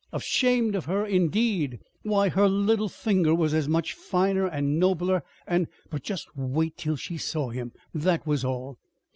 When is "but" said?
5.91-6.01